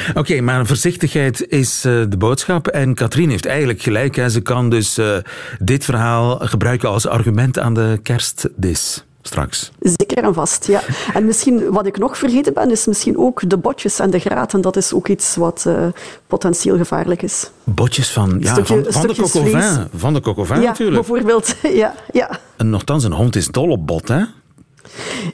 [0.09, 2.67] Oké, okay, maar voorzichtigheid is uh, de boodschap.
[2.67, 4.17] En Katrien heeft eigenlijk gelijk.
[4.17, 4.29] Hè.
[4.29, 5.17] Ze kan dus uh,
[5.59, 9.71] dit verhaal gebruiken als argument aan de kerstdis straks.
[9.81, 10.81] Zeker en vast, ja.
[11.15, 14.61] En misschien wat ik nog vergeten ben, is misschien ook de botjes en de graten.
[14.61, 15.87] Dat is ook iets wat uh,
[16.27, 17.51] potentieel gevaarlijk is.
[17.65, 19.89] Botjes van, ja, stukje, van, van de cocovin.
[19.95, 21.07] Van de cocovin ja, natuurlijk.
[21.07, 21.55] bijvoorbeeld.
[21.75, 22.39] Ja, ja.
[22.57, 24.25] En nogthans, een hond is dol op bot, hè?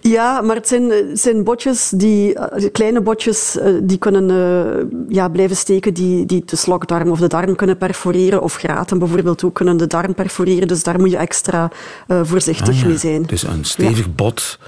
[0.00, 2.36] Ja, maar het zijn, het zijn botjes, die,
[2.72, 7.28] kleine botjes, eh, die kunnen uh, ja, blijven steken, die, die de slokdarm of de
[7.28, 10.68] darm kunnen perforeren, of graten bijvoorbeeld ook kunnen de darm perforeren.
[10.68, 11.70] Dus daar moet je extra
[12.08, 12.86] uh, voorzichtig ah, ja.
[12.86, 13.22] mee zijn.
[13.22, 14.12] Dus een stevig ja.
[14.14, 14.58] bot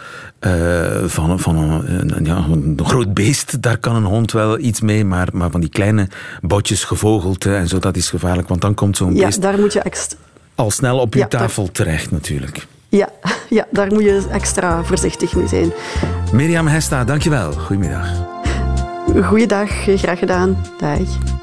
[1.07, 5.05] van, van een, een, ja, een groot beest, daar kan een hond wel iets mee,
[5.05, 6.09] maar, maar van die kleine
[6.41, 9.73] botjes, gevogelte en zo, dat is gevaarlijk, want dan komt zo'n ja, beest daar moet
[9.73, 10.19] je extra...
[10.55, 11.73] al snel op je tafel daar...
[11.73, 12.67] terecht natuurlijk.
[12.97, 13.09] Ja,
[13.59, 15.73] ja, daar moet je extra voorzichtig mee zijn.
[16.33, 17.53] Mirjam Hesta, dankjewel.
[17.53, 18.09] Goedemiddag.
[19.23, 20.57] Goeiedag, graag gedaan.
[20.79, 21.42] Dag.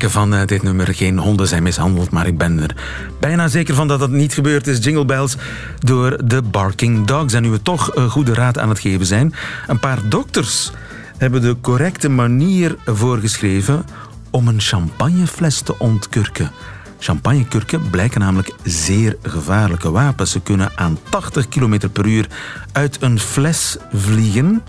[0.00, 2.76] Van eh, dit nummer geen honden zijn mishandeld, maar ik ben er
[3.20, 4.84] bijna zeker van dat dat niet gebeurd is.
[4.84, 5.36] Jingle Bells
[5.78, 7.34] door de Barking Dogs.
[7.34, 9.34] En nu we toch een goede raad aan het geven zijn,
[9.66, 10.70] een paar dokters
[11.18, 13.84] hebben de correcte manier voorgeschreven
[14.30, 16.50] om een champagnefles te ontkurken.
[16.98, 20.30] Champagnekurken blijken namelijk zeer gevaarlijke wapens.
[20.30, 22.26] Ze kunnen aan 80 km per uur
[22.72, 24.62] uit een fles vliegen.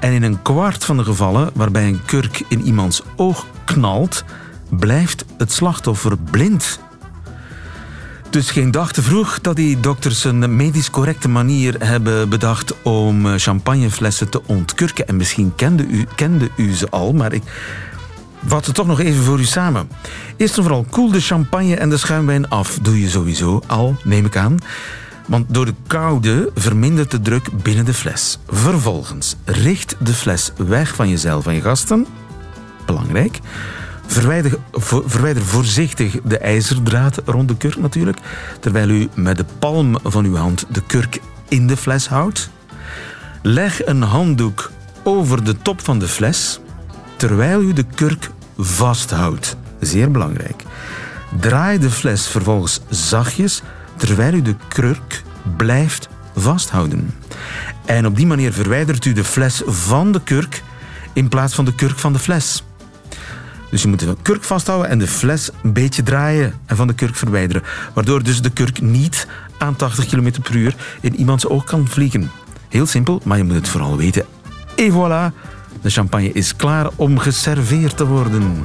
[0.00, 4.24] En in een kwart van de gevallen waarbij een kurk in iemands oog knalt,
[4.68, 6.78] blijft het slachtoffer blind.
[8.30, 13.38] Dus geen dag te vroeg dat die dokters een medisch correcte manier hebben bedacht om
[13.38, 15.08] champagneflessen te ontkurken.
[15.08, 17.42] En misschien kende u, kende u ze al, maar ik
[18.46, 19.88] vat het toch nog even voor u samen.
[20.36, 22.78] Eerst en vooral koel de champagne en de schuimwijn af.
[22.82, 24.58] Doe je sowieso al, neem ik aan.
[25.26, 28.38] Want door de koude vermindert de druk binnen de fles.
[28.48, 32.06] Vervolgens richt de fles weg van jezelf en je gasten.
[32.86, 33.40] Belangrijk.
[34.06, 34.58] Verwijder,
[35.06, 38.18] verwijder voorzichtig de ijzerdraad rond de kurk natuurlijk,
[38.60, 42.50] terwijl u met de palm van uw hand de kurk in de fles houdt.
[43.42, 44.70] Leg een handdoek
[45.02, 46.60] over de top van de fles,
[47.16, 49.56] terwijl u de kurk vasthoudt.
[49.80, 50.62] Zeer belangrijk.
[51.40, 53.62] Draai de fles vervolgens zachtjes
[53.96, 55.22] terwijl u de kurk
[55.56, 57.14] blijft vasthouden.
[57.84, 60.62] En op die manier verwijdert u de fles van de kurk
[61.12, 62.64] in plaats van de kurk van de fles.
[63.70, 66.94] Dus je moet de kurk vasthouden en de fles een beetje draaien en van de
[66.94, 67.62] kurk verwijderen.
[67.94, 69.26] Waardoor dus de kurk niet
[69.58, 72.30] aan 80 km per uur in iemands oog kan vliegen.
[72.68, 74.24] Heel simpel, maar je moet het vooral weten.
[74.74, 75.34] Et voilà,
[75.80, 78.64] de champagne is klaar om geserveerd te worden.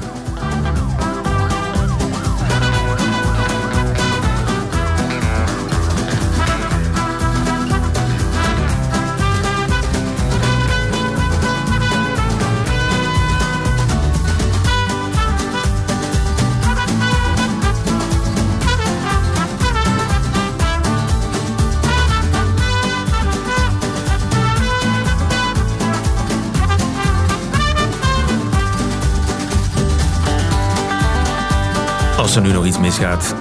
[32.31, 33.35] Als er nu nog iets misgaat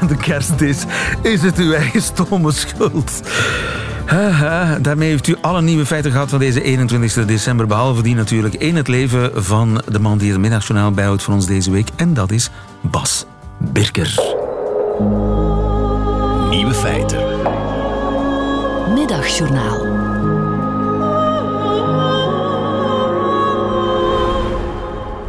[0.00, 0.84] aan de kerstdis,
[1.22, 3.20] is het uw eigen stomme schuld.
[4.04, 7.66] Haha, daarmee heeft u alle nieuwe feiten gehad van deze 21 december.
[7.66, 11.46] Behalve die natuurlijk in het leven van de man die het middagjournaal bijhoudt voor ons
[11.46, 11.88] deze week.
[11.96, 13.26] En dat is Bas
[13.58, 14.14] Birker.
[16.50, 17.20] Nieuwe feiten.
[18.94, 19.86] Middagjournaal.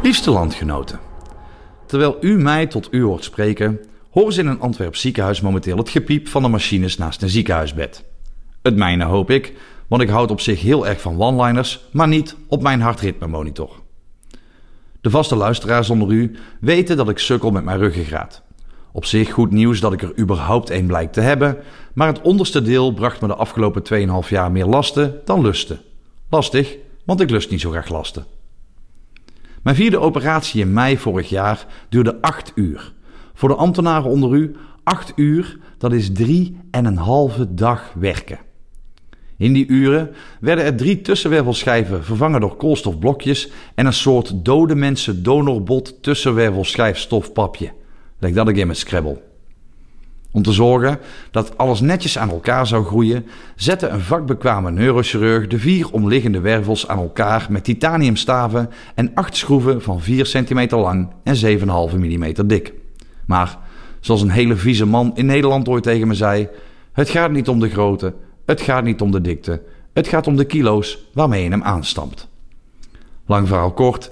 [0.02, 1.07] Liefste landgenoten.
[1.88, 5.90] Terwijl u mij tot u hoort spreken, horen ze in een Antwerps ziekenhuis momenteel het
[5.90, 8.04] gepiep van de machines naast een ziekenhuisbed.
[8.62, 9.54] Het mijne hoop ik,
[9.88, 13.72] want ik houd op zich heel erg van one-liners, maar niet op mijn hartritmemonitor.
[15.02, 18.42] De vaste luisteraars onder u weten dat ik sukkel met mijn ruggengraat.
[18.92, 21.58] Op zich goed nieuws dat ik er überhaupt één blijkt te hebben,
[21.94, 23.82] maar het onderste deel bracht me de afgelopen
[24.24, 25.80] 2,5 jaar meer lasten dan lusten.
[26.30, 28.26] Lastig, want ik lust niet zo graag lasten.
[29.68, 32.94] Mijn vierde operatie in mei vorig jaar duurde 8 uur.
[33.34, 38.40] Voor de ambtenaren onder u, 8 uur, dat is drie en een halve dag werken.
[39.38, 45.24] In die uren werden er drie tussenwervelschijven vervangen door koolstofblokjes en een soort dode mensen
[45.24, 47.72] donorbot tussenwervelschijfstofpapje.
[48.20, 49.22] Leg dat ik in met Scrabble.
[50.38, 51.00] Om te zorgen
[51.32, 56.88] dat alles netjes aan elkaar zou groeien, zette een vakbekwame neurochirurg de vier omliggende wervels
[56.88, 62.74] aan elkaar met titaniumstaven en acht schroeven van 4 cm lang en 7,5 mm dik.
[63.26, 63.58] Maar,
[64.00, 66.48] zoals een hele vieze man in Nederland ooit tegen me zei:
[66.92, 68.14] Het gaat niet om de grootte,
[68.46, 69.62] het gaat niet om de dikte,
[69.94, 72.28] het gaat om de kilo's waarmee je hem aanstampt.
[73.26, 74.12] Lang verhaal kort,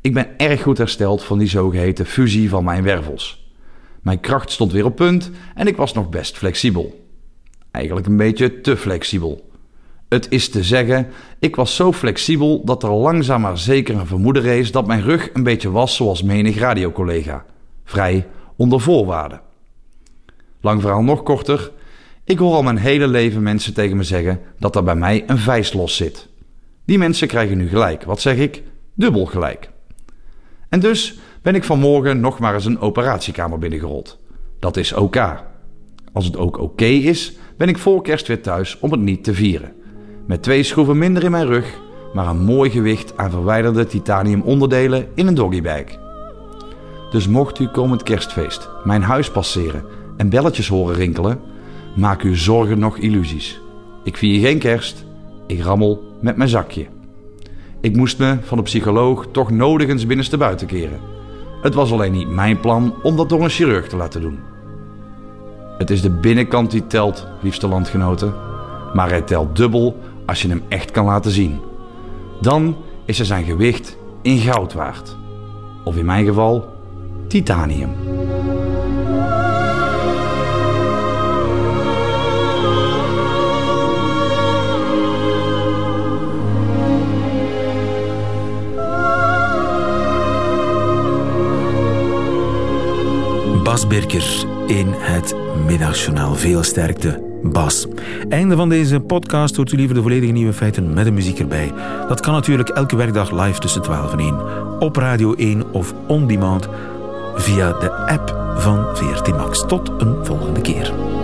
[0.00, 3.45] ik ben erg goed hersteld van die zogeheten fusie van mijn wervels.
[4.06, 7.06] Mijn kracht stond weer op punt en ik was nog best flexibel.
[7.70, 9.50] Eigenlijk een beetje te flexibel.
[10.08, 14.42] Het is te zeggen, ik was zo flexibel dat er langzaam maar zeker een vermoeden
[14.42, 17.44] rees dat mijn rug een beetje was zoals menig radiocollega.
[17.84, 19.40] Vrij onder voorwaarden.
[20.60, 21.70] Lang verhaal nog korter.
[22.24, 25.38] Ik hoor al mijn hele leven mensen tegen me zeggen dat er bij mij een
[25.38, 26.28] vijs los zit.
[26.84, 28.04] Die mensen krijgen nu gelijk.
[28.04, 28.62] Wat zeg ik?
[28.94, 29.70] Dubbel gelijk.
[30.68, 34.18] En dus ben ik vanmorgen nog maar eens een operatiekamer binnengerold.
[34.58, 35.16] Dat is OK.
[36.12, 39.34] Als het ook oké is, ben ik voor kerst weer thuis om het niet te
[39.34, 39.72] vieren.
[40.26, 41.80] Met twee schroeven minder in mijn rug,
[42.14, 45.84] maar een mooi gewicht aan verwijderde titanium onderdelen in een doggybag.
[47.10, 49.84] Dus mocht u komend kerstfeest mijn huis passeren
[50.16, 51.40] en belletjes horen rinkelen,
[51.96, 53.60] maak u zorgen nog illusies.
[54.04, 55.04] Ik vier geen kerst,
[55.46, 56.86] ik rammel met mijn zakje.
[57.80, 61.15] Ik moest me van de psycholoog toch nodig eens binnenste buiten keren.
[61.62, 64.38] Het was alleen niet mijn plan om dat door een chirurg te laten doen.
[65.78, 68.34] Het is de binnenkant die telt, liefste landgenoten.
[68.94, 69.96] Maar hij telt dubbel
[70.26, 71.60] als je hem echt kan laten zien.
[72.40, 75.16] Dan is er zijn gewicht in goud waard.
[75.84, 76.68] Of in mijn geval,
[77.26, 78.15] titanium.
[93.76, 95.34] Bas Birker in het
[95.66, 96.34] Middagjournaal.
[96.34, 97.86] Veel sterkte, Bas.
[98.28, 101.72] Einde van deze podcast hoort u liever de volledige nieuwe feiten met de muziek erbij.
[102.08, 104.40] Dat kan natuurlijk elke werkdag live tussen 12 en 1.
[104.78, 106.68] Op Radio 1 of on demand
[107.34, 109.64] via de app van VRT Max.
[109.66, 111.15] Tot een volgende keer.